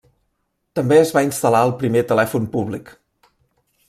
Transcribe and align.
També 0.79 0.95
es 1.01 1.11
va 1.17 1.23
instal·lar 1.27 1.61
el 1.67 1.73
primer 1.83 2.03
telèfon 2.13 2.47
públic. 2.57 2.91